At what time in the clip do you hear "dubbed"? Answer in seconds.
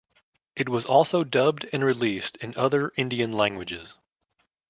1.23-1.67